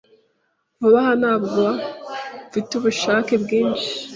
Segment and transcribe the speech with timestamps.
[0.79, 1.61] Vuba aha, ntabwo
[2.47, 3.89] mfite ubushake bwinshi.